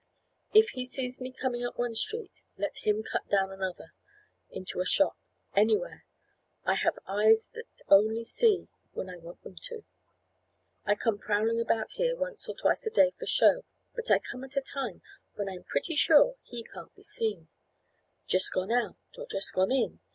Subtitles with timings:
[0.51, 3.93] If he sees me coming up one street, let him cut down another;
[4.49, 5.15] into a shop;
[5.55, 6.05] anywhere;
[6.65, 9.83] I have eyes that only see when I want them to.
[10.85, 14.43] I come prowling about here once or twice a day for show, but I come
[14.43, 15.03] at a time
[15.35, 17.49] when I am pretty sure he can't be seen;
[18.25, 19.99] just gone out, or just gone in.